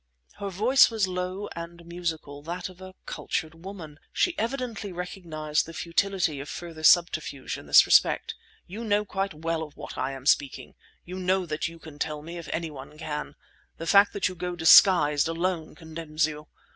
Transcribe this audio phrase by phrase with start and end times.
[0.37, 3.99] Her voice was low and musical; that of a cultured woman.
[4.11, 8.33] She evidently recognized the futility of further subterfuge in this respect.
[8.65, 10.73] "You know quite well of what I am speaking!
[11.05, 13.35] You know that you can tell me if any one can!
[13.77, 16.47] The fact that you go disguised alone condemns you!